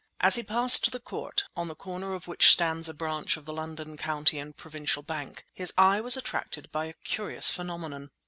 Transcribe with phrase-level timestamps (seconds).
[0.19, 3.53] As he passed the court, on the corner of which stands a branch of the
[3.53, 8.09] London County and Provincial Bank, his eye was attracted by a curious phenomenon.